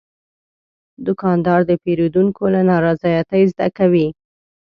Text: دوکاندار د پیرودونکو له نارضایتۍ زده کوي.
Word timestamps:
دوکاندار 1.05 1.59
د 1.69 1.71
پیرودونکو 1.83 2.43
له 2.53 2.61
نارضایتۍ 2.71 3.43
زده 3.51 3.67
کوي. 3.77 4.07